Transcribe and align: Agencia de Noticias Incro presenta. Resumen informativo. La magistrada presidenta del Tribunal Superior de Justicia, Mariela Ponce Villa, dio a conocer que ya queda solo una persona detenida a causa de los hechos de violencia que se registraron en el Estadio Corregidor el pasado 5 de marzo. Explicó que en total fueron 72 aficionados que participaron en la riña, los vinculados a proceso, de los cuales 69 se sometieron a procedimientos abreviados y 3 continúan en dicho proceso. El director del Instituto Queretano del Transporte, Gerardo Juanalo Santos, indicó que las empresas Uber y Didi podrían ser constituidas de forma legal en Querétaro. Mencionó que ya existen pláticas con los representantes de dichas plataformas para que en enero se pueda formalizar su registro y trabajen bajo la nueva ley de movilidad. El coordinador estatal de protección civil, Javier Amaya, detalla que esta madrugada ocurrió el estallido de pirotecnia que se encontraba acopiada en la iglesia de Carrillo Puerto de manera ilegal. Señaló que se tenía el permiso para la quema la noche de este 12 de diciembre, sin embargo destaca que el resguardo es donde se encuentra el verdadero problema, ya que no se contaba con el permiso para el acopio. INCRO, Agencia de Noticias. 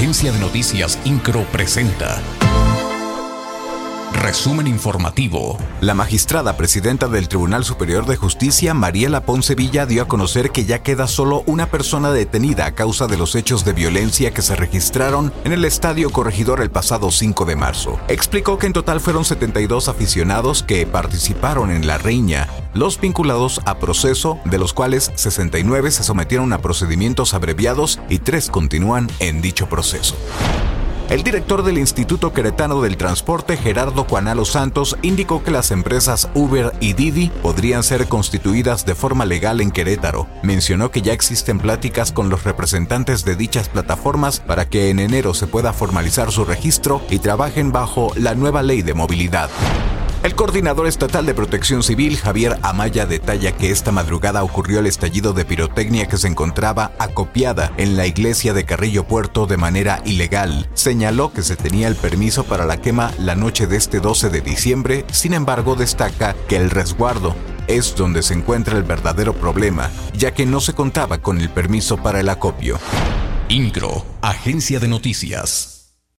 Agencia 0.00 0.32
de 0.32 0.38
Noticias 0.38 0.98
Incro 1.04 1.44
presenta. 1.52 2.22
Resumen 4.14 4.66
informativo. 4.66 5.58
La 5.82 5.92
magistrada 5.92 6.56
presidenta 6.56 7.06
del 7.06 7.28
Tribunal 7.28 7.64
Superior 7.64 8.06
de 8.06 8.16
Justicia, 8.16 8.72
Mariela 8.72 9.26
Ponce 9.26 9.54
Villa, 9.54 9.84
dio 9.84 10.02
a 10.02 10.08
conocer 10.08 10.52
que 10.52 10.64
ya 10.64 10.82
queda 10.82 11.06
solo 11.06 11.42
una 11.44 11.66
persona 11.66 12.12
detenida 12.12 12.64
a 12.64 12.74
causa 12.74 13.08
de 13.08 13.18
los 13.18 13.34
hechos 13.34 13.66
de 13.66 13.74
violencia 13.74 14.32
que 14.32 14.40
se 14.40 14.56
registraron 14.56 15.34
en 15.44 15.52
el 15.52 15.66
Estadio 15.66 16.08
Corregidor 16.08 16.62
el 16.62 16.70
pasado 16.70 17.10
5 17.10 17.44
de 17.44 17.56
marzo. 17.56 18.00
Explicó 18.08 18.56
que 18.56 18.68
en 18.68 18.72
total 18.72 19.00
fueron 19.00 19.26
72 19.26 19.88
aficionados 19.88 20.62
que 20.62 20.86
participaron 20.86 21.70
en 21.70 21.86
la 21.86 21.98
riña, 21.98 22.48
los 22.74 23.00
vinculados 23.00 23.60
a 23.64 23.78
proceso, 23.78 24.38
de 24.44 24.58
los 24.58 24.72
cuales 24.72 25.12
69 25.14 25.90
se 25.90 26.04
sometieron 26.04 26.52
a 26.52 26.58
procedimientos 26.58 27.34
abreviados 27.34 28.00
y 28.08 28.18
3 28.18 28.50
continúan 28.50 29.08
en 29.18 29.40
dicho 29.42 29.68
proceso. 29.68 30.16
El 31.10 31.24
director 31.24 31.64
del 31.64 31.76
Instituto 31.76 32.32
Queretano 32.32 32.80
del 32.82 32.96
Transporte, 32.96 33.56
Gerardo 33.56 34.04
Juanalo 34.04 34.44
Santos, 34.44 34.96
indicó 35.02 35.42
que 35.42 35.50
las 35.50 35.72
empresas 35.72 36.28
Uber 36.34 36.72
y 36.78 36.92
Didi 36.92 37.32
podrían 37.42 37.82
ser 37.82 38.06
constituidas 38.06 38.86
de 38.86 38.94
forma 38.94 39.24
legal 39.24 39.60
en 39.60 39.72
Querétaro. 39.72 40.28
Mencionó 40.44 40.92
que 40.92 41.02
ya 41.02 41.12
existen 41.12 41.58
pláticas 41.58 42.12
con 42.12 42.28
los 42.28 42.44
representantes 42.44 43.24
de 43.24 43.34
dichas 43.34 43.68
plataformas 43.68 44.38
para 44.38 44.68
que 44.68 44.88
en 44.90 45.00
enero 45.00 45.34
se 45.34 45.48
pueda 45.48 45.72
formalizar 45.72 46.30
su 46.30 46.44
registro 46.44 47.02
y 47.10 47.18
trabajen 47.18 47.72
bajo 47.72 48.12
la 48.14 48.36
nueva 48.36 48.62
ley 48.62 48.82
de 48.82 48.94
movilidad. 48.94 49.50
El 50.22 50.34
coordinador 50.34 50.86
estatal 50.86 51.24
de 51.24 51.32
protección 51.32 51.82
civil, 51.82 52.18
Javier 52.18 52.58
Amaya, 52.60 53.06
detalla 53.06 53.52
que 53.52 53.70
esta 53.70 53.90
madrugada 53.90 54.42
ocurrió 54.42 54.80
el 54.80 54.86
estallido 54.86 55.32
de 55.32 55.46
pirotecnia 55.46 56.08
que 56.08 56.18
se 56.18 56.28
encontraba 56.28 56.92
acopiada 56.98 57.72
en 57.78 57.96
la 57.96 58.06
iglesia 58.06 58.52
de 58.52 58.66
Carrillo 58.66 59.04
Puerto 59.04 59.46
de 59.46 59.56
manera 59.56 60.02
ilegal. 60.04 60.68
Señaló 60.74 61.32
que 61.32 61.40
se 61.40 61.56
tenía 61.56 61.88
el 61.88 61.96
permiso 61.96 62.44
para 62.44 62.66
la 62.66 62.76
quema 62.82 63.12
la 63.18 63.34
noche 63.34 63.66
de 63.66 63.78
este 63.78 63.98
12 64.00 64.28
de 64.28 64.42
diciembre, 64.42 65.06
sin 65.10 65.32
embargo 65.32 65.74
destaca 65.74 66.36
que 66.48 66.56
el 66.56 66.68
resguardo 66.68 67.34
es 67.66 67.96
donde 67.96 68.22
se 68.22 68.34
encuentra 68.34 68.76
el 68.76 68.82
verdadero 68.82 69.32
problema, 69.32 69.90
ya 70.12 70.34
que 70.34 70.44
no 70.44 70.60
se 70.60 70.74
contaba 70.74 71.22
con 71.22 71.40
el 71.40 71.48
permiso 71.48 71.96
para 71.96 72.20
el 72.20 72.28
acopio. 72.28 72.78
INCRO, 73.48 74.04
Agencia 74.20 74.80
de 74.80 74.88
Noticias. 74.88 75.79